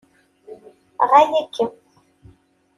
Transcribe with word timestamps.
Ɣaya-kem! 1.09 1.71